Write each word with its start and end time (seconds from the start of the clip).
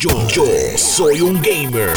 Yo, 0.00 0.12
soy 0.76 1.20
un 1.22 1.42
gamer. 1.42 1.92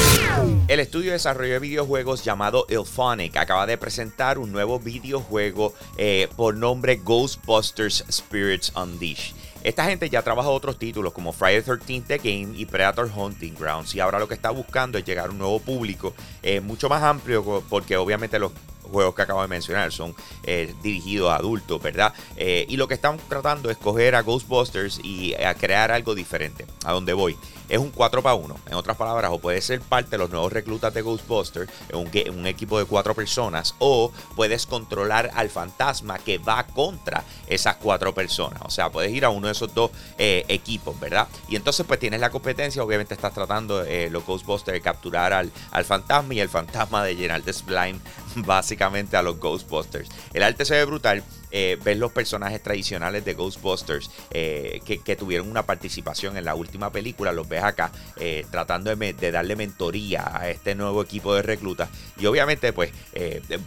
El 0.68 0.80
estudio 0.80 1.12
de 1.12 1.18
desarrollo 1.18 1.54
de 1.54 1.60
videojuegos 1.60 2.24
llamado 2.24 2.66
Ilphonic 2.68 3.38
acaba 3.38 3.68
de 3.68 3.78
presentar 3.78 4.40
un 4.40 4.52
nuevo 4.52 4.80
videojuego 4.80 5.76
eh, 5.98 6.28
por 6.36 6.58
nombre 6.58 6.96
Ghostbusters 6.96 8.04
Spirits 8.12 8.74
Unleashed. 8.76 9.36
Esta 9.62 9.86
gente 9.86 10.10
ya 10.10 10.24
trabaja 10.24 10.50
otros 10.50 10.80
títulos 10.80 11.14
como 11.14 11.32
Friday 11.32 11.62
13th 11.62 12.08
The 12.08 12.18
Game 12.18 12.58
y 12.58 12.66
Predator 12.66 13.08
Hunting 13.16 13.54
Grounds 13.54 13.94
y 13.94 14.00
ahora 14.00 14.18
lo 14.18 14.28
que 14.28 14.34
está 14.34 14.50
buscando 14.50 14.98
es 14.98 15.06
llegar 15.06 15.28
a 15.28 15.30
un 15.30 15.38
nuevo 15.38 15.60
público 15.60 16.16
eh, 16.42 16.60
mucho 16.60 16.90
más 16.90 17.04
amplio 17.04 17.64
porque 17.70 17.98
obviamente 17.98 18.40
los 18.40 18.52
juegos 18.92 19.16
que 19.16 19.22
acabo 19.22 19.42
de 19.42 19.48
mencionar 19.48 19.92
son 19.92 20.16
eh, 20.44 20.74
dirigidos 20.82 21.32
a 21.32 21.38
adultos, 21.38 21.82
¿verdad? 21.82 22.14
Eh, 22.36 22.66
y 22.70 22.78
lo 22.78 22.88
que 22.88 22.94
están 22.94 23.18
tratando 23.30 23.70
es 23.70 23.78
coger 23.78 24.16
a 24.16 24.22
Ghostbusters 24.22 25.00
y 25.04 25.34
a 25.36 25.56
crear 25.56 25.92
algo 25.92 26.14
diferente. 26.14 26.66
¿A 26.86 26.92
dónde 26.92 27.14
voy? 27.14 27.38
Es 27.70 27.80
un 27.80 27.90
4 27.90 28.22
para 28.22 28.36
1. 28.36 28.56
En 28.68 28.74
otras 28.74 28.98
palabras, 28.98 29.32
o 29.32 29.40
puedes 29.40 29.64
ser 29.64 29.80
parte 29.80 30.12
de 30.12 30.18
los 30.18 30.30
nuevos 30.30 30.52
reclutas 30.52 30.94
de 30.94 31.02
Ghostbusters, 31.02 31.72
un, 31.94 32.10
un 32.38 32.46
equipo 32.46 32.78
de 32.78 32.84
cuatro 32.84 33.16
personas, 33.16 33.76
o 33.80 34.12
puedes 34.36 34.66
controlar 34.66 35.32
al 35.36 35.50
fantasma 35.50 36.20
que 36.20 36.38
va 36.38 36.66
contra 36.68 37.24
esas 37.48 37.78
cuatro 37.78 38.14
personas. 38.14 38.62
O 38.66 38.70
sea, 38.70 38.92
puedes 38.92 39.14
ir 39.14 39.24
a 39.24 39.30
uno 39.30 39.48
de 39.48 39.54
esos 39.54 39.74
dos 39.74 39.92
eh, 40.18 40.44
equipos, 40.50 41.00
¿verdad? 41.00 41.30
Y 41.48 41.56
entonces 41.56 41.86
pues 41.88 41.98
tienes 42.00 42.20
la 42.20 42.30
competencia, 42.30 42.84
obviamente 42.84 43.14
estás 43.14 43.34
tratando 43.34 43.86
los 44.10 44.26
Ghostbusters 44.26 44.74
de 44.74 44.82
capturar 44.82 45.32
al, 45.32 45.50
al 45.72 45.86
fantasma 45.86 46.34
y 46.34 46.40
el 46.42 46.50
fantasma 46.50 47.04
de 47.04 47.16
llenar 47.16 47.44
de 47.44 47.54
slime 47.54 48.00
básicamente 48.46 49.18
a 49.18 49.22
los 49.22 49.40
Ghostbusters. 49.40 50.10
El 50.34 50.44
arte 50.44 50.66
se 50.66 50.76
ve 50.76 50.86
brutal 50.86 51.24
eh, 51.52 51.78
ves 51.84 51.98
los 51.98 52.12
personajes 52.12 52.64
tradicionales 52.64 53.26
de 53.26 53.34
Ghostbusters 53.34 54.10
eh, 54.32 54.82
que, 54.86 55.16
tuvieron 55.16 55.52
una 55.52 55.66
participación 55.66 56.38
en 56.38 56.46
la 56.46 56.56
última 56.56 56.92
película, 56.92 57.34
los 57.34 57.48
ves 57.48 57.64
acá 57.64 57.92
eh, 58.16 58.46
tratando 58.50 58.96
de, 58.96 59.32
darle 59.32 59.58
mentoría 59.58 60.38
a 60.38 60.50
este 60.50 60.74
nuevo 60.74 61.02
equipo 61.02 61.36
de 61.36 61.42
reclutas 61.42 61.90
y 62.18 62.26
obviamente 62.26 62.72
pues 62.72 62.92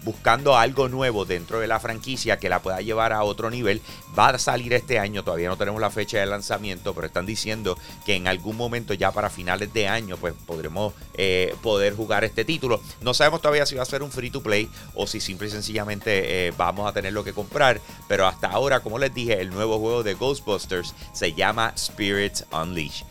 buscando 0.03 0.57
algo 0.57 0.89
nuevo 0.89 1.27
dentro 1.27 1.61
de 1.61 1.67
la 1.67 1.79
franquicia 1.81 2.39
que 2.39 2.49
la 2.49 2.61
pueda 2.61 2.81
llevar 2.81 3.13
a 3.13 3.23
otro 3.23 3.51
nivel. 3.51 3.83
Va 4.19 4.31
a 4.31 4.39
salir 4.39 4.73
este 4.73 4.99
año, 4.99 5.23
todavía 5.23 5.49
no 5.49 5.59
tenemos 5.59 5.81
la 5.81 5.91
fecha 5.91 6.19
de 6.19 6.27
lanzamiento, 6.27 6.95
pero 6.95 7.07
están 7.07 7.27
diciendo 7.27 7.79
que 8.07 8.15
en 8.15 8.27
algún 8.27 8.57
momento 8.57 8.95
ya 8.95 9.13
para 9.13 9.29
finales 9.29 9.73
de 9.73 9.87
año 9.87 10.17
pues 10.17 10.35
podremos 10.47 10.95
poder 11.63 11.95
jugar 11.95 12.25
este 12.25 12.45
título. 12.45 12.81
No 13.03 13.13
sabemos 13.13 13.43
todavía 13.43 13.67
si 13.67 13.77
va 13.77 13.83
a 13.83 13.87
ser 13.87 14.03
un 14.03 14.11
free 14.11 14.31
to 14.31 14.43
play 14.43 14.69
o 14.95 15.07
si 15.07 15.21
simple 15.21 15.49
y 15.49 15.51
sencillamente 15.51 16.53
vamos 16.57 16.89
a 16.89 16.93
tenerlo 16.93 17.23
que 17.23 17.33
comprar 17.33 17.74
pero 18.09 18.27
hasta 18.27 18.49
ahora, 18.49 18.81
como 18.81 18.99
les 18.99 19.15
dije, 19.15 19.41
el 19.41 19.51
nuevo 19.51 19.79
juego 19.79 20.03
de 20.03 20.15
Ghostbusters 20.15 20.95
se 21.13 21.33
llama 21.33 21.73
Spirits 21.77 22.45
Unleashed. 22.53 23.07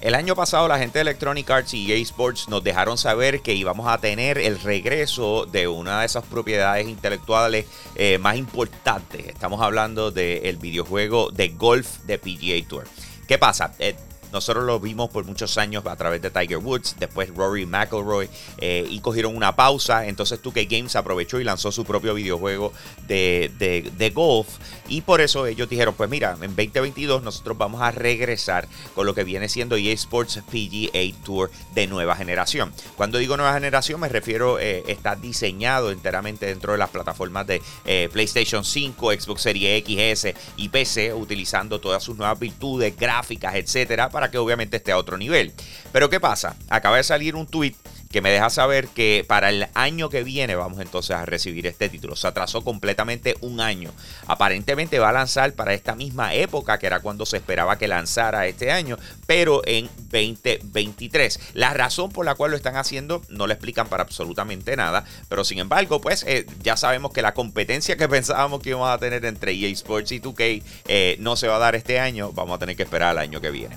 El 0.00 0.14
año 0.14 0.36
pasado 0.36 0.68
la 0.68 0.78
gente 0.78 0.98
de 0.98 1.02
Electronic 1.02 1.50
Arts 1.50 1.74
y 1.74 1.92
EA 1.92 1.96
Sports 1.98 2.48
nos 2.48 2.62
dejaron 2.62 2.96
saber 2.96 3.40
que 3.40 3.54
íbamos 3.54 3.88
a 3.88 3.98
tener 3.98 4.38
el 4.38 4.60
regreso 4.60 5.44
de 5.44 5.66
una 5.66 6.00
de 6.00 6.06
esas 6.06 6.24
propiedades 6.24 6.86
intelectuales 6.86 7.66
eh, 7.96 8.16
más 8.18 8.36
importantes. 8.36 9.26
Estamos 9.26 9.60
hablando 9.60 10.12
del 10.12 10.56
videojuego 10.58 11.30
de 11.32 11.48
golf 11.48 11.98
de 12.04 12.16
PGA 12.18 12.68
Tour. 12.68 12.84
¿Qué 13.26 13.38
pasa? 13.38 13.74
Eh, 13.80 13.96
nosotros 14.32 14.64
lo 14.64 14.78
vimos 14.80 15.10
por 15.10 15.24
muchos 15.24 15.56
años 15.58 15.84
a 15.86 15.96
través 15.96 16.20
de 16.20 16.30
Tiger 16.30 16.58
Woods, 16.58 16.96
después 16.98 17.34
Rory 17.34 17.66
McIlroy, 17.66 18.28
eh, 18.58 18.86
y 18.88 19.00
cogieron 19.00 19.36
una 19.36 19.56
pausa. 19.56 20.06
Entonces 20.06 20.42
2K 20.42 20.68
Games 20.68 20.96
aprovechó 20.96 21.40
y 21.40 21.44
lanzó 21.44 21.72
su 21.72 21.84
propio 21.84 22.14
videojuego 22.14 22.72
de, 23.06 23.50
de, 23.58 24.10
golf. 24.10 24.48
Y 24.88 25.02
por 25.02 25.20
eso 25.20 25.46
ellos 25.46 25.68
dijeron, 25.68 25.94
pues 25.94 26.08
mira, 26.08 26.32
en 26.40 26.56
2022 26.56 27.22
nosotros 27.22 27.58
vamos 27.58 27.82
a 27.82 27.90
regresar 27.90 28.68
con 28.94 29.06
lo 29.06 29.14
que 29.14 29.24
viene 29.24 29.48
siendo 29.48 29.76
EA 29.76 29.92
Sports 29.92 30.40
PGA 30.50 31.24
Tour 31.24 31.50
de 31.74 31.86
nueva 31.86 32.16
generación. 32.16 32.72
Cuando 32.96 33.18
digo 33.18 33.36
nueva 33.36 33.52
generación 33.54 34.00
me 34.00 34.08
refiero, 34.08 34.58
eh, 34.58 34.84
está 34.88 35.14
diseñado 35.16 35.90
enteramente 35.90 36.46
dentro 36.46 36.72
de 36.72 36.78
las 36.78 36.90
plataformas 36.90 37.46
de 37.46 37.62
eh, 37.84 38.08
PlayStation 38.12 38.64
5, 38.64 39.12
Xbox 39.12 39.42
Series 39.42 39.78
X, 39.82 39.98
S 39.98 40.34
y 40.56 40.68
PC, 40.68 41.12
utilizando 41.12 41.80
todas 41.80 42.02
sus 42.02 42.16
nuevas 42.16 42.38
virtudes, 42.38 42.96
gráficas, 42.96 43.54
etcétera 43.54 44.10
para 44.18 44.32
que 44.32 44.38
obviamente 44.38 44.78
esté 44.78 44.90
a 44.90 44.98
otro 44.98 45.16
nivel. 45.16 45.52
Pero 45.92 46.10
¿qué 46.10 46.18
pasa? 46.18 46.56
Acaba 46.70 46.96
de 46.96 47.04
salir 47.04 47.36
un 47.36 47.46
tweet 47.46 47.76
que 48.10 48.22
me 48.22 48.30
deja 48.30 48.50
saber 48.50 48.88
que 48.88 49.24
para 49.26 49.50
el 49.50 49.68
año 49.74 50.08
que 50.08 50.22
viene 50.22 50.54
vamos 50.54 50.80
entonces 50.80 51.14
a 51.14 51.26
recibir 51.26 51.66
este 51.66 51.88
título. 51.88 52.16
Se 52.16 52.26
atrasó 52.26 52.64
completamente 52.64 53.36
un 53.40 53.60
año. 53.60 53.92
Aparentemente 54.26 54.98
va 54.98 55.10
a 55.10 55.12
lanzar 55.12 55.52
para 55.52 55.74
esta 55.74 55.94
misma 55.94 56.34
época, 56.34 56.78
que 56.78 56.86
era 56.86 57.00
cuando 57.00 57.26
se 57.26 57.36
esperaba 57.36 57.78
que 57.78 57.88
lanzara 57.88 58.46
este 58.46 58.72
año, 58.72 58.96
pero 59.26 59.62
en 59.66 59.88
2023. 60.10 61.40
La 61.54 61.74
razón 61.74 62.10
por 62.10 62.24
la 62.24 62.34
cual 62.34 62.52
lo 62.52 62.56
están 62.56 62.76
haciendo 62.76 63.22
no 63.28 63.46
le 63.46 63.54
explican 63.54 63.88
para 63.88 64.02
absolutamente 64.02 64.76
nada, 64.76 65.04
pero 65.28 65.44
sin 65.44 65.58
embargo, 65.58 66.00
pues 66.00 66.24
eh, 66.26 66.46
ya 66.62 66.76
sabemos 66.76 67.12
que 67.12 67.22
la 67.22 67.34
competencia 67.34 67.96
que 67.96 68.08
pensábamos 68.18 68.62
que 68.62 68.70
íbamos 68.70 68.88
a 68.88 68.98
tener 68.98 69.24
entre 69.24 69.52
EA 69.52 69.68
Sports 69.68 70.12
y 70.12 70.20
2K 70.20 70.62
eh, 70.88 71.16
no 71.20 71.36
se 71.36 71.48
va 71.48 71.56
a 71.56 71.58
dar 71.58 71.74
este 71.74 72.00
año, 72.00 72.32
vamos 72.32 72.56
a 72.56 72.58
tener 72.58 72.76
que 72.76 72.84
esperar 72.84 73.10
al 73.10 73.18
año 73.18 73.40
que 73.40 73.50
viene. 73.50 73.76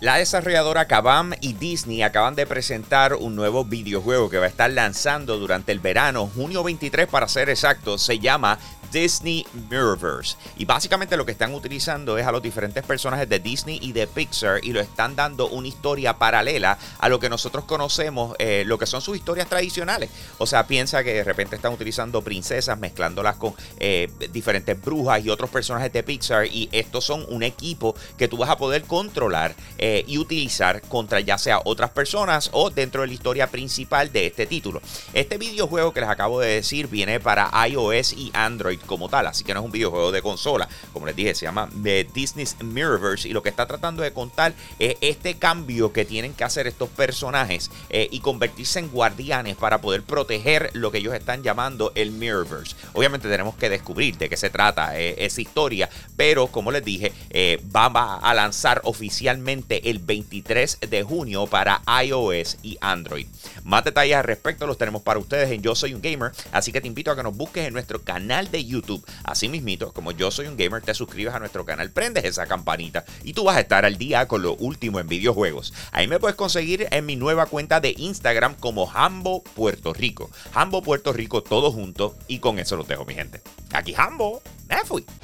La 0.00 0.14
desarrolladora 0.14 0.86
Kabam 0.86 1.32
y 1.40 1.54
Disney 1.54 2.02
acaban 2.02 2.36
de 2.36 2.46
presentar 2.46 3.14
un 3.14 3.34
nuevo 3.34 3.64
videojuego 3.64 4.30
que 4.30 4.38
va 4.38 4.44
a 4.44 4.48
estar 4.48 4.70
lanzando 4.70 5.38
durante 5.38 5.72
el 5.72 5.80
verano, 5.80 6.30
junio 6.32 6.62
23 6.62 7.08
para 7.08 7.26
ser 7.26 7.50
exacto, 7.50 7.98
se 7.98 8.20
llama 8.20 8.60
Disney 8.92 9.46
Mirrorverse. 9.70 10.36
Y 10.56 10.64
básicamente 10.64 11.16
lo 11.16 11.24
que 11.24 11.32
están 11.32 11.54
utilizando 11.54 12.18
es 12.18 12.26
a 12.26 12.32
los 12.32 12.42
diferentes 12.42 12.84
personajes 12.84 13.28
de 13.28 13.38
Disney 13.38 13.78
y 13.82 13.92
de 13.92 14.06
Pixar 14.06 14.60
y 14.62 14.72
lo 14.72 14.80
están 14.80 15.16
dando 15.16 15.48
una 15.48 15.68
historia 15.68 16.18
paralela 16.18 16.78
a 16.98 17.08
lo 17.08 17.18
que 17.20 17.28
nosotros 17.28 17.64
conocemos, 17.64 18.34
eh, 18.38 18.64
lo 18.66 18.78
que 18.78 18.86
son 18.86 19.00
sus 19.00 19.16
historias 19.16 19.48
tradicionales. 19.48 20.10
O 20.38 20.46
sea, 20.46 20.66
piensa 20.66 21.04
que 21.04 21.14
de 21.14 21.24
repente 21.24 21.56
están 21.56 21.72
utilizando 21.72 22.22
princesas, 22.22 22.78
mezclándolas 22.78 23.36
con 23.36 23.54
eh, 23.78 24.10
diferentes 24.32 24.80
brujas 24.80 25.24
y 25.24 25.30
otros 25.30 25.50
personajes 25.50 25.92
de 25.92 26.02
Pixar. 26.02 26.46
Y 26.46 26.68
estos 26.72 27.04
son 27.04 27.24
un 27.28 27.42
equipo 27.42 27.94
que 28.16 28.28
tú 28.28 28.36
vas 28.36 28.50
a 28.50 28.56
poder 28.56 28.84
controlar 28.84 29.54
eh, 29.78 30.04
y 30.06 30.18
utilizar 30.18 30.82
contra 30.82 31.20
ya 31.20 31.38
sea 31.38 31.60
otras 31.64 31.90
personas 31.90 32.50
o 32.52 32.70
dentro 32.70 33.02
de 33.02 33.08
la 33.08 33.14
historia 33.14 33.46
principal 33.48 34.12
de 34.12 34.26
este 34.26 34.46
título. 34.46 34.80
Este 35.12 35.38
videojuego 35.38 35.92
que 35.92 36.00
les 36.00 36.08
acabo 36.08 36.40
de 36.40 36.48
decir 36.48 36.88
viene 36.88 37.20
para 37.20 37.50
iOS 37.68 38.12
y 38.12 38.30
Android 38.34 38.77
como 38.86 39.08
tal, 39.08 39.26
así 39.26 39.44
que 39.44 39.54
no 39.54 39.60
es 39.60 39.66
un 39.66 39.72
videojuego 39.72 40.12
de 40.12 40.22
consola, 40.22 40.68
como 40.92 41.06
les 41.06 41.16
dije, 41.16 41.34
se 41.34 41.46
llama 41.46 41.68
The 41.82 42.04
Disney's 42.12 42.56
Mirrorverse 42.62 43.28
y 43.28 43.32
lo 43.32 43.42
que 43.42 43.48
está 43.48 43.66
tratando 43.66 44.02
de 44.02 44.12
contar 44.12 44.54
es 44.78 44.96
este 45.00 45.34
cambio 45.34 45.92
que 45.92 46.04
tienen 46.04 46.34
que 46.34 46.44
hacer 46.44 46.66
estos 46.66 46.88
personajes 46.90 47.70
eh, 47.90 48.08
y 48.10 48.20
convertirse 48.20 48.78
en 48.78 48.88
guardianes 48.88 49.56
para 49.56 49.80
poder 49.80 50.02
proteger 50.02 50.70
lo 50.74 50.90
que 50.90 50.98
ellos 50.98 51.14
están 51.14 51.42
llamando 51.42 51.92
el 51.94 52.10
Mirrorverse. 52.10 52.76
Obviamente 52.92 53.28
tenemos 53.28 53.54
que 53.56 53.68
descubrir 53.68 54.16
de 54.18 54.28
qué 54.28 54.36
se 54.36 54.50
trata 54.50 54.98
eh, 54.98 55.14
esa 55.18 55.40
historia, 55.40 55.88
pero 56.16 56.48
como 56.48 56.70
les 56.70 56.84
dije, 56.84 57.12
eh, 57.30 57.60
a 57.94 58.34
lanzar 58.34 58.80
oficialmente 58.84 59.88
el 59.90 59.98
23 59.98 60.78
de 60.88 61.02
junio 61.02 61.46
para 61.46 61.80
iOS 62.04 62.58
y 62.62 62.76
Android. 62.80 63.26
Más 63.64 63.84
detalles 63.84 64.16
al 64.16 64.24
respecto 64.24 64.66
los 64.66 64.78
tenemos 64.78 65.02
para 65.02 65.18
ustedes 65.18 65.50
en 65.50 65.62
Yo 65.62 65.74
Soy 65.74 65.94
un 65.94 66.02
Gamer, 66.02 66.32
así 66.52 66.72
que 66.72 66.80
te 66.80 66.88
invito 66.88 67.10
a 67.10 67.16
que 67.16 67.22
nos 67.22 67.36
busques 67.36 67.66
en 67.66 67.72
nuestro 67.72 68.02
canal 68.02 68.50
de 68.50 68.64
YouTube. 68.68 69.04
Así 69.24 69.48
mismito, 69.48 69.92
como 69.92 70.12
Yo 70.12 70.30
Soy 70.30 70.46
un 70.46 70.56
Gamer, 70.56 70.82
te 70.82 70.94
suscribes 70.94 71.34
a 71.34 71.38
nuestro 71.38 71.64
canal, 71.64 71.90
prendes 71.90 72.24
esa 72.24 72.46
campanita 72.46 73.04
y 73.24 73.32
tú 73.32 73.44
vas 73.44 73.56
a 73.56 73.60
estar 73.60 73.84
al 73.84 73.98
día 73.98 74.28
con 74.28 74.42
lo 74.42 74.54
último 74.54 75.00
en 75.00 75.08
videojuegos. 75.08 75.72
Ahí 75.90 76.06
me 76.06 76.20
puedes 76.20 76.36
conseguir 76.36 76.86
en 76.90 77.06
mi 77.06 77.16
nueva 77.16 77.46
cuenta 77.46 77.80
de 77.80 77.94
Instagram 77.96 78.54
como 78.54 78.90
Hambo 78.90 79.42
Puerto 79.42 79.92
Rico. 79.92 80.30
Hambo 80.54 80.82
Puerto 80.82 81.12
Rico 81.12 81.42
todo 81.42 81.72
junto 81.72 82.16
y 82.28 82.38
con 82.38 82.58
eso 82.58 82.76
los 82.76 82.86
dejo 82.86 83.04
mi 83.04 83.14
gente. 83.14 83.40
Aquí 83.72 83.94
Hambo, 83.96 84.42
me 84.68 84.78
fui. 84.84 85.04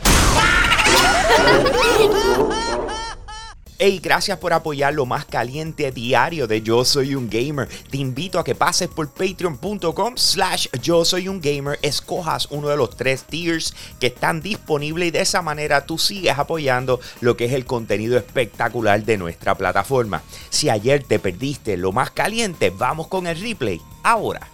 Hey, 3.76 3.98
gracias 4.00 4.38
por 4.38 4.52
apoyar 4.52 4.94
lo 4.94 5.04
más 5.04 5.24
caliente 5.24 5.90
diario 5.90 6.46
de 6.46 6.62
Yo 6.62 6.84
Soy 6.84 7.16
un 7.16 7.28
Gamer. 7.28 7.68
Te 7.90 7.96
invito 7.96 8.38
a 8.38 8.44
que 8.44 8.54
pases 8.54 8.86
por 8.86 9.10
patreon.com 9.10 10.16
slash 10.16 10.68
Yo 10.80 11.04
Soy 11.04 11.26
un 11.26 11.40
Gamer, 11.40 11.80
escojas 11.82 12.46
uno 12.52 12.68
de 12.68 12.76
los 12.76 12.96
tres 12.96 13.24
tiers 13.24 13.74
que 13.98 14.06
están 14.06 14.42
disponibles 14.42 15.08
y 15.08 15.10
de 15.10 15.22
esa 15.22 15.42
manera 15.42 15.86
tú 15.86 15.98
sigues 15.98 16.38
apoyando 16.38 17.00
lo 17.20 17.36
que 17.36 17.46
es 17.46 17.52
el 17.52 17.66
contenido 17.66 18.16
espectacular 18.16 19.04
de 19.04 19.18
nuestra 19.18 19.56
plataforma. 19.56 20.22
Si 20.50 20.70
ayer 20.70 21.02
te 21.02 21.18
perdiste 21.18 21.76
lo 21.76 21.90
más 21.90 22.12
caliente, 22.12 22.70
vamos 22.70 23.08
con 23.08 23.26
el 23.26 23.40
replay 23.40 23.80
ahora. 24.04 24.48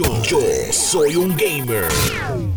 Yo, 0.00 0.40
soy 0.72 1.16
un 1.16 1.36
gamer. 1.36 1.84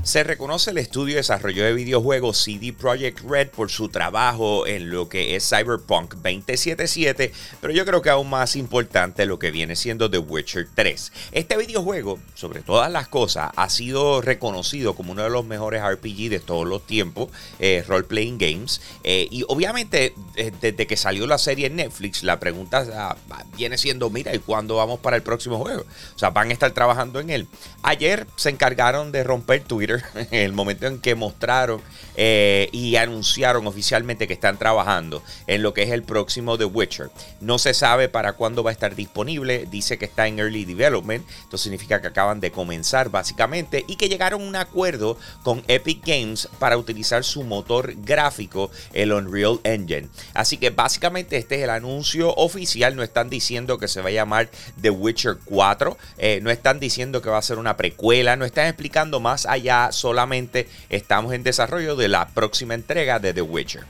Se 0.04 0.24
reconoce 0.24 0.72
el 0.72 0.78
estudio 0.78 1.16
de 1.16 1.22
desarrollo 1.22 1.64
de 1.64 1.74
videojuegos 1.74 2.38
CD 2.38 2.72
Projekt 2.72 3.20
Red 3.22 3.50
por 3.50 3.70
su 3.70 3.90
trabajo 3.90 4.68
en 4.68 4.90
lo 4.90 5.10
que 5.10 5.36
es 5.36 5.50
Cyberpunk 5.50 6.14
2077, 6.16 7.34
pero 7.62 7.74
yo 7.74 7.86
creo 7.86 8.02
que 8.02 8.10
aún 8.10 8.30
más 8.30 8.56
importante 8.56 9.26
lo 9.26 9.40
que 9.40 9.52
viene 9.52 9.76
siendo 9.76 10.10
The 10.10 10.20
Witcher 10.20 10.68
3. 10.74 11.12
Este 11.32 11.58
videojuego, 11.58 12.20
sobre 12.34 12.62
todas 12.62 12.92
las 12.92 13.08
cosas, 13.08 13.52
ha 13.56 13.70
sido 13.70 14.22
reconocido 14.22 14.94
como 14.94 15.14
uno 15.14 15.24
de 15.24 15.30
los 15.30 15.46
mejores 15.46 15.82
RPG 15.84 16.30
de 16.30 16.40
todos 16.40 16.68
los 16.68 16.86
tiempos, 16.86 17.30
eh, 17.60 17.84
role 17.88 18.04
playing 18.04 18.38
games, 18.38 18.82
eh, 19.04 19.28
y 19.32 19.44
obviamente 19.48 20.14
eh, 20.36 20.52
desde 20.62 20.86
que 20.86 20.98
salió 20.98 21.28
la 21.28 21.38
serie 21.38 21.68
en 21.68 21.78
Netflix, 21.78 22.24
la 22.24 22.40
pregunta 22.40 22.86
ah, 22.94 23.46
viene 23.58 23.78
siendo, 23.78 24.10
mira, 24.10 24.34
¿y 24.34 24.40
cuándo 24.40 24.76
vamos 24.76 25.00
para 25.00 25.16
el 25.16 25.24
próximo 25.24 25.58
juego? 25.60 25.86
O 26.16 26.20
sea, 26.20 26.30
van 26.30 26.50
a 26.50 26.54
estar 26.54 26.72
trabajando 26.72 27.20
en 27.20 27.33
Ayer 27.82 28.28
se 28.36 28.50
encargaron 28.50 29.12
de 29.12 29.24
romper 29.24 29.64
Twitter 29.64 30.04
en 30.16 30.40
el 30.42 30.54
momento 30.54 30.88
en 30.88 31.00
que 31.00 31.16
mostraron 31.16 31.82
eh, 32.16 32.70
y 32.72 32.96
anunciaron 32.96 33.68
oficialmente 33.68 34.28
que 34.28 34.34
están 34.34 34.58
trabajando 34.58 35.22
en 35.48 35.64
lo 35.64 35.74
que 35.74 35.84
es 35.84 35.92
el 35.92 36.04
próximo 36.04 36.58
The 36.58 36.66
Witcher. 36.66 37.10
No 37.42 37.58
se 37.58 37.74
sabe 37.74 38.10
para 38.10 38.34
cuándo 38.34 38.64
va 38.64 38.70
a 38.70 38.74
estar 38.74 38.96
disponible, 38.96 39.68
dice 39.70 39.98
que 39.98 40.06
está 40.06 40.28
en 40.28 40.40
Early 40.40 40.66
Development, 40.66 41.26
esto 41.44 41.58
significa 41.58 42.02
que 42.02 42.08
acaban 42.08 42.40
de 42.40 42.52
comenzar 42.52 43.10
básicamente 43.10 43.84
y 43.88 43.96
que 43.96 44.10
llegaron 44.10 44.42
a 44.42 44.46
un 44.46 44.56
acuerdo 44.56 45.18
con 45.44 45.64
Epic 45.68 46.06
Games 46.06 46.48
para 46.60 46.78
utilizar 46.78 47.24
su 47.24 47.44
motor 47.44 47.94
gráfico, 47.98 48.72
el 48.94 49.12
Unreal 49.12 49.60
Engine. 49.64 50.10
Así 50.34 50.58
que 50.58 50.70
básicamente 50.70 51.38
este 51.38 51.56
es 51.56 51.64
el 51.64 51.70
anuncio 51.70 52.34
oficial, 52.36 52.96
no 52.96 53.04
están 53.04 53.30
diciendo 53.30 53.78
que 53.78 53.88
se 53.88 54.02
va 54.02 54.10
a 54.10 54.14
llamar 54.14 54.50
The 54.82 54.90
Witcher 54.90 55.38
4, 55.46 55.98
eh, 56.18 56.40
no 56.42 56.50
están 56.50 56.80
diciendo 56.80 57.13
que 57.22 57.30
va 57.30 57.38
a 57.38 57.42
ser 57.42 57.58
una 57.58 57.78
precuela, 57.78 58.36
no 58.36 58.46
están 58.46 58.68
explicando 58.68 59.20
más 59.20 59.46
allá, 59.46 59.92
solamente 59.92 60.68
estamos 60.90 61.34
en 61.34 61.44
desarrollo 61.44 61.96
de 61.96 62.08
la 62.08 62.28
próxima 62.30 62.74
entrega 62.74 63.20
de 63.20 63.34
The 63.34 63.42
Witcher. 63.42 63.84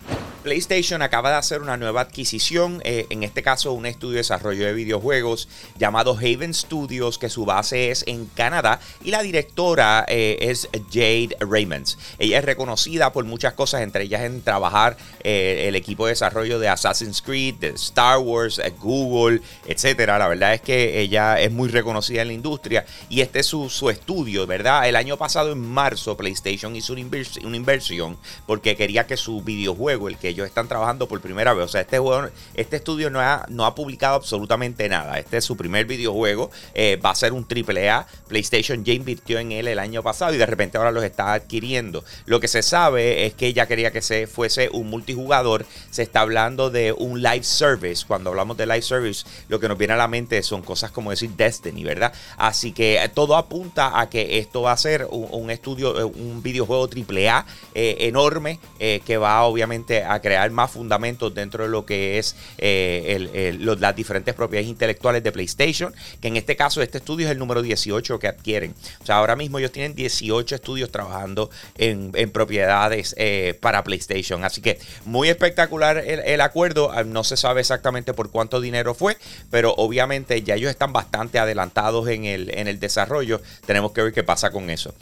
PlayStation 0.44 1.02
acaba 1.02 1.30
de 1.32 1.38
hacer 1.38 1.62
una 1.62 1.78
nueva 1.78 2.02
adquisición, 2.02 2.82
eh, 2.84 3.08
en 3.10 3.24
este 3.24 3.42
caso 3.42 3.72
un 3.72 3.86
estudio 3.86 4.16
de 4.16 4.18
desarrollo 4.18 4.66
de 4.66 4.74
videojuegos 4.74 5.48
llamado 5.78 6.18
Haven 6.18 6.54
Studios, 6.54 7.18
que 7.18 7.30
su 7.30 7.46
base 7.46 7.92
es 7.92 8.04
en 8.08 8.26
Canadá 8.26 8.82
y 9.04 9.12
la 9.12 9.24
directora 9.24 10.06
eh, 10.08 10.38
es 10.42 10.68
Jade 10.92 11.38
Raymonds. 11.40 11.98
Ella 12.20 12.40
es 12.40 12.46
reconocida 12.46 13.14
por 13.14 13.24
muchas 13.24 13.54
cosas, 13.54 13.82
entre 13.82 14.04
ellas 14.04 14.24
en 14.24 14.42
trabajar 14.42 14.98
eh, 15.24 15.66
el 15.70 15.76
equipo 15.76 16.06
de 16.06 16.12
desarrollo 16.12 16.60
de 16.60 16.68
Assassin's 16.68 17.22
Creed, 17.22 17.56
de 17.56 17.70
Star 17.70 18.18
Wars, 18.20 18.62
Google, 18.82 19.42
etcétera. 19.66 20.20
La 20.20 20.28
verdad 20.28 20.54
es 20.54 20.62
que 20.62 21.00
ella 21.00 21.40
es 21.40 21.52
muy 21.52 21.70
reconocida 21.70 22.22
en 22.22 22.28
la 22.28 22.34
industria 22.34 22.86
y 23.08 23.22
este 23.22 23.40
es 23.40 23.46
su, 23.46 23.70
su 23.70 23.90
estudio, 23.90 24.46
¿verdad? 24.46 24.90
El 24.90 24.98
año 24.98 25.16
pasado, 25.16 25.54
en 25.54 25.62
marzo, 25.62 26.18
PlayStation 26.18 26.76
hizo 26.76 26.92
una, 26.92 27.04
una 27.46 27.56
inversión 27.56 28.18
porque 28.46 28.76
quería 28.76 29.08
que 29.08 29.16
su 29.16 29.42
videojuego, 29.42 30.10
el 30.10 30.18
que 30.18 30.33
ellos 30.34 30.48
están 30.48 30.68
trabajando 30.68 31.08
por 31.08 31.22
primera 31.22 31.54
vez. 31.54 31.66
O 31.66 31.68
sea, 31.68 31.82
este 31.82 32.00
juego, 32.00 32.28
este 32.56 32.76
estudio 32.76 33.10
no 33.10 33.20
ha, 33.20 33.46
no 33.50 33.66
ha 33.66 33.76
publicado 33.76 34.16
absolutamente 34.16 34.90
nada. 34.90 35.18
Este 35.20 35.38
es 35.38 35.46
su 35.46 35.56
primer 35.56 35.86
videojuego. 35.86 36.52
Eh, 36.74 37.00
va 37.04 37.12
a 37.12 37.16
ser 37.16 37.34
un 37.34 37.46
triple 37.46 37.90
A. 37.90 38.06
PlayStation 38.28 38.84
ya 38.84 38.94
invirtió 38.94 39.40
en 39.40 39.52
él 39.52 39.68
el 39.68 39.80
año 39.80 40.04
pasado 40.04 40.34
y 40.34 40.38
de 40.38 40.46
repente 40.46 40.78
ahora 40.78 40.92
los 40.92 41.04
está 41.04 41.34
adquiriendo. 41.34 42.04
Lo 42.26 42.40
que 42.40 42.48
se 42.48 42.62
sabe 42.64 43.26
es 43.26 43.34
que 43.34 43.48
ella 43.48 43.68
quería 43.68 43.92
que 43.92 44.02
se 44.02 44.28
fuese 44.28 44.70
un 44.72 44.90
multijugador. 44.90 45.66
Se 45.92 46.02
está 46.04 46.22
hablando 46.22 46.70
de 46.70 46.92
un 46.94 47.22
live 47.22 47.44
service. 47.44 48.06
Cuando 48.08 48.30
hablamos 48.30 48.58
de 48.58 48.66
live 48.66 48.82
service, 48.82 49.26
lo 49.48 49.60
que 49.60 49.68
nos 49.68 49.78
viene 49.78 49.94
a 49.94 49.98
la 49.98 50.08
mente 50.08 50.42
son 50.44 50.62
cosas 50.62 50.92
como 50.92 51.12
decir 51.12 51.32
Destiny, 51.32 51.84
¿verdad? 51.84 52.14
Así 52.38 52.72
que 52.72 53.00
todo 53.14 53.36
apunta 53.36 54.00
a 54.00 54.10
que 54.10 54.40
esto 54.40 54.64
va 54.64 54.72
a 54.72 54.78
ser 54.78 55.08
un, 55.10 55.50
estudio, 55.50 56.00
eh, 56.00 56.04
un 56.04 56.42
videojuego 56.42 56.88
triple 56.88 57.30
A 57.30 57.46
eh, 57.74 57.98
enorme 58.02 58.60
que 58.80 59.18
va 59.18 59.44
obviamente 59.44 60.04
a 60.04 60.20
crear 60.24 60.50
más 60.50 60.72
fundamentos 60.72 61.36
dentro 61.36 61.66
de 61.66 61.70
lo 61.70 61.86
que 61.86 62.18
es 62.18 62.36
eh, 62.58 63.56
las 63.80 63.96
diferentes 63.96 64.34
propiedades 64.34 64.70
intelectuales 64.70 65.22
de 65.22 65.32
PlayStation, 65.32 65.94
que 66.22 66.30
en 66.30 66.38
este 66.38 66.56
caso 66.56 66.82
este 66.82 66.98
estudio 66.98 67.28
es 67.28 67.32
el 67.32 67.38
número 67.38 67.62
18 67.62 68.18
que 68.18 68.28
adquieren. 68.28 68.74
O 69.02 69.06
sea, 69.06 69.18
ahora 69.18 69.36
mismo 69.36 69.60
ellos 69.60 69.72
tienen 69.72 69.94
18 69.94 70.56
estudios 70.56 70.92
trabajando 70.92 71.52
en, 71.78 72.12
propiedades 72.32 73.14
eh, 73.18 73.58
para 73.62 73.84
PlayStation. 73.84 74.44
Así 74.44 74.62
que 74.62 74.80
muy 75.06 75.30
espectacular 75.30 75.98
el, 75.98 76.42
acuerdo. 76.42 76.92
Ah, 76.92 77.04
no 77.04 77.24
se 77.24 77.38
sabe 77.38 77.62
exactamente 77.62 78.14
por 78.14 78.32
cuánto 78.32 78.62
dinero 78.62 78.94
fue, 78.94 79.18
pero 79.52 79.74
obviamente 79.78 80.42
ya 80.42 80.56
ellos 80.56 80.72
están 80.72 80.94
bastante 80.94 81.38
adelantados 81.38 82.08
en 82.08 82.26
el, 82.26 82.50
en 82.58 82.68
el 82.68 82.80
desarrollo. 82.80 83.42
Tenemos 83.66 83.92
que 83.92 84.02
ver 84.02 84.14
qué 84.14 84.24
pasa 84.24 84.52
con 84.52 84.70
eso. 84.70 84.94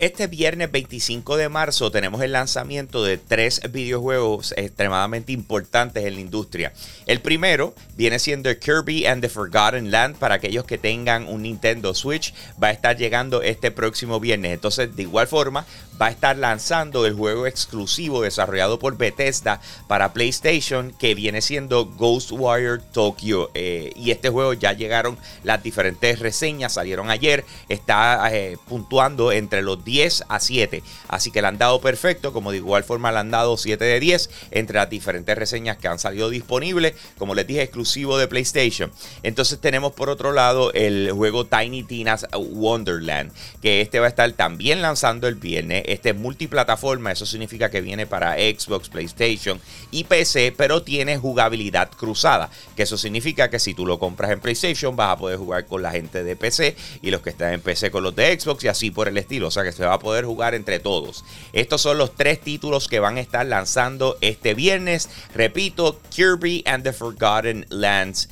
Este 0.00 0.26
viernes 0.26 0.70
25 0.72 1.36
de 1.36 1.48
marzo 1.48 1.90
tenemos 1.90 2.20
el 2.22 2.32
lanzamiento 2.32 3.04
de 3.04 3.16
tres 3.16 3.60
videojuegos 3.70 4.52
extremadamente 4.64 5.32
importantes 5.32 6.04
en 6.04 6.14
la 6.14 6.20
industria. 6.20 6.72
El 7.06 7.20
primero 7.20 7.74
viene 7.96 8.18
siendo 8.18 8.50
Kirby 8.58 9.06
and 9.06 9.22
the 9.22 9.28
Forgotten 9.28 9.90
Land 9.90 10.16
para 10.16 10.36
aquellos 10.36 10.64
que 10.64 10.78
tengan 10.78 11.28
un 11.28 11.42
Nintendo 11.42 11.94
Switch. 11.94 12.34
Va 12.62 12.68
a 12.68 12.72
estar 12.72 12.96
llegando 12.96 13.42
este 13.42 13.70
próximo 13.70 14.20
viernes. 14.20 14.52
Entonces, 14.52 14.94
de 14.94 15.02
igual 15.02 15.26
forma, 15.26 15.66
va 16.00 16.06
a 16.06 16.10
estar 16.10 16.36
lanzando 16.36 17.06
el 17.06 17.14
juego 17.14 17.46
exclusivo 17.46 18.22
desarrollado 18.22 18.78
por 18.78 18.96
Bethesda 18.96 19.60
para 19.86 20.12
PlayStation 20.12 20.92
que 20.92 21.14
viene 21.14 21.40
siendo 21.40 21.86
Ghostwire 21.86 22.80
Tokyo. 22.92 23.50
Eh, 23.54 23.92
y 23.96 24.10
este 24.10 24.30
juego 24.30 24.52
ya 24.54 24.72
llegaron 24.72 25.16
las 25.42 25.62
diferentes 25.62 26.18
reseñas, 26.18 26.74
salieron 26.74 27.10
ayer. 27.10 27.44
Está 27.68 28.28
eh, 28.32 28.56
puntuando 28.68 29.32
entre 29.32 29.62
los 29.62 29.84
10 29.84 30.24
a 30.28 30.40
7. 30.40 30.82
Así 31.08 31.30
que 31.30 31.40
le 31.40 31.48
han 31.48 31.58
dado 31.58 31.80
perfecto, 31.80 32.32
como 32.32 32.50
de 32.50 32.58
igual 32.58 32.84
forma 32.84 33.12
le 33.12 33.18
han 33.18 33.30
dado 33.30 33.56
7 33.56 33.84
de 33.84 34.00
10 34.00 34.30
entre 34.54 34.76
las 34.76 34.88
diferentes 34.88 35.36
reseñas 35.36 35.76
que 35.76 35.88
han 35.88 35.98
salido 35.98 36.30
disponibles, 36.30 36.94
como 37.18 37.34
les 37.34 37.46
dije, 37.46 37.62
exclusivo 37.62 38.16
de 38.16 38.28
PlayStation. 38.28 38.90
Entonces 39.22 39.60
tenemos 39.60 39.92
por 39.92 40.08
otro 40.08 40.32
lado 40.32 40.72
el 40.72 41.12
juego 41.12 41.44
Tiny 41.44 41.82
Tina's 41.82 42.26
Wonderland, 42.32 43.32
que 43.60 43.80
este 43.80 44.00
va 44.00 44.06
a 44.06 44.08
estar 44.08 44.30
también 44.32 44.80
lanzando 44.80 45.28
el 45.28 45.34
viernes. 45.34 45.84
Este 45.86 46.10
es 46.10 46.16
multiplataforma, 46.16 47.12
eso 47.12 47.26
significa 47.26 47.70
que 47.70 47.80
viene 47.80 48.06
para 48.06 48.34
Xbox, 48.34 48.88
PlayStation 48.88 49.60
y 49.90 50.04
PC, 50.04 50.54
pero 50.56 50.82
tiene 50.82 51.18
jugabilidad 51.18 51.90
cruzada, 51.90 52.50
que 52.76 52.84
eso 52.84 52.96
significa 52.96 53.50
que 53.50 53.58
si 53.58 53.74
tú 53.74 53.86
lo 53.86 53.98
compras 53.98 54.30
en 54.30 54.40
PlayStation 54.40 54.96
vas 54.96 55.10
a 55.10 55.18
poder 55.18 55.38
jugar 55.38 55.66
con 55.66 55.82
la 55.82 55.90
gente 55.90 56.24
de 56.24 56.36
PC 56.36 56.76
y 57.02 57.10
los 57.10 57.20
que 57.20 57.30
están 57.30 57.52
en 57.52 57.60
PC 57.60 57.90
con 57.90 58.02
los 58.02 58.14
de 58.14 58.38
Xbox 58.38 58.64
y 58.64 58.68
así 58.68 58.90
por 58.90 59.08
el 59.08 59.18
estilo. 59.18 59.48
O 59.48 59.50
sea 59.50 59.62
que 59.62 59.72
se 59.72 59.84
va 59.84 59.94
a 59.94 59.98
poder 59.98 60.24
jugar 60.24 60.54
entre 60.54 60.78
todos. 60.78 61.24
Estos 61.52 61.80
son 61.80 61.98
los 61.98 62.14
tres 62.14 62.40
títulos 62.40 62.88
que 62.88 63.00
van 63.00 63.16
a 63.16 63.20
estar 63.20 63.44
lanzando 63.46 64.16
este 64.20 64.43
viernes. 64.52 65.08
Repito, 65.34 65.96
Kirby 66.14 66.66
and 66.66 66.84
the 66.84 66.92
Forgotten 66.92 67.64
Lands, 67.70 68.28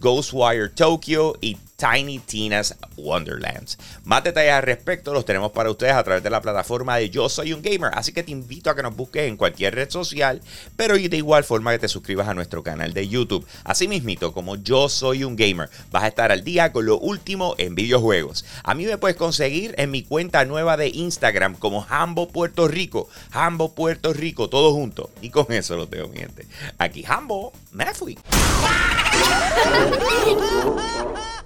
Ghostwire 0.00 0.74
Tokyo 0.74 1.34
y 1.40 1.56
Tiny 1.76 2.18
Tina's 2.20 2.74
Wonderlands. 2.96 3.78
Más 4.04 4.24
detalles 4.24 4.52
al 4.52 4.62
respecto 4.62 5.12
los 5.12 5.24
tenemos 5.24 5.52
para 5.52 5.70
ustedes 5.70 5.92
a 5.92 6.02
través 6.02 6.22
de 6.22 6.30
la 6.30 6.40
plataforma 6.40 6.96
de 6.96 7.10
Yo 7.10 7.28
Soy 7.28 7.52
un 7.52 7.62
Gamer, 7.62 7.90
así 7.94 8.12
que 8.12 8.22
te 8.22 8.32
invito 8.32 8.70
a 8.70 8.76
que 8.76 8.82
nos 8.82 8.96
busques 8.96 9.28
en 9.28 9.36
cualquier 9.36 9.74
red 9.74 9.90
social, 9.90 10.40
pero 10.76 10.94
de 10.94 11.16
igual 11.16 11.44
forma 11.44 11.72
que 11.72 11.78
te 11.78 11.88
suscribas 11.88 12.28
a 12.28 12.34
nuestro 12.34 12.62
canal 12.62 12.94
de 12.94 13.08
YouTube. 13.08 13.46
Así 13.64 13.88
mismito, 13.88 14.32
como 14.32 14.56
Yo 14.56 14.88
Soy 14.88 15.24
un 15.24 15.36
Gamer, 15.36 15.68
vas 15.90 16.04
a 16.04 16.08
estar 16.08 16.32
al 16.32 16.44
día 16.44 16.72
con 16.72 16.86
lo 16.86 16.98
último 16.98 17.54
en 17.58 17.74
videojuegos. 17.74 18.44
A 18.64 18.74
mí 18.74 18.86
me 18.86 18.98
puedes 18.98 19.16
conseguir 19.16 19.74
en 19.78 19.90
mi 19.90 20.02
cuenta 20.02 20.44
nueva 20.44 20.76
de 20.76 20.88
Instagram 20.88 21.56
como 21.56 21.86
Hambo 21.88 22.28
Puerto 22.28 22.68
Rico, 22.68 23.08
Hambo 23.32 23.74
Puerto 23.74 24.12
Rico, 24.12 24.48
todo 24.48 24.72
junto. 24.72 25.10
Y 25.20 25.30
con 25.30 25.52
eso 25.52 25.76
lo 25.76 25.88
tengo, 25.88 26.08
mi 26.08 26.18
gente. 26.18 26.46
Aquí 26.78 27.04
Hambo, 27.06 27.52
me 27.72 27.86
fui. 27.94 28.18